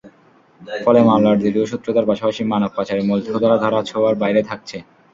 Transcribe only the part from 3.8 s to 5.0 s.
ছোঁয়ার বাইরে থাকছে।